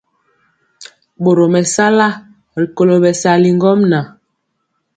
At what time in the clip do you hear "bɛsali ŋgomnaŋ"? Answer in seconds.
3.03-4.05